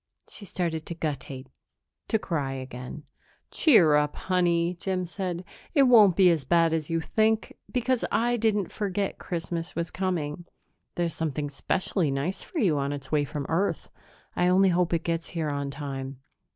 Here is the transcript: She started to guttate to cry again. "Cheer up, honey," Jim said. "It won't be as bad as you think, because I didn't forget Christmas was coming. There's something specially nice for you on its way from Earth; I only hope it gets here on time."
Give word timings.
She 0.27 0.45
started 0.45 0.87
to 0.87 0.95
guttate 0.95 1.45
to 2.07 2.17
cry 2.17 2.53
again. 2.53 3.03
"Cheer 3.51 3.93
up, 3.93 4.15
honey," 4.15 4.73
Jim 4.79 5.05
said. 5.05 5.45
"It 5.75 5.83
won't 5.83 6.15
be 6.15 6.31
as 6.31 6.43
bad 6.43 6.73
as 6.73 6.89
you 6.89 6.99
think, 6.99 7.55
because 7.71 8.03
I 8.11 8.35
didn't 8.35 8.71
forget 8.71 9.19
Christmas 9.19 9.75
was 9.75 9.91
coming. 9.91 10.45
There's 10.95 11.13
something 11.13 11.51
specially 11.51 12.09
nice 12.09 12.41
for 12.41 12.57
you 12.57 12.79
on 12.79 12.91
its 12.93 13.11
way 13.11 13.25
from 13.25 13.45
Earth; 13.47 13.91
I 14.35 14.47
only 14.47 14.69
hope 14.69 14.91
it 14.91 15.03
gets 15.03 15.27
here 15.27 15.51
on 15.51 15.69
time." 15.69 16.19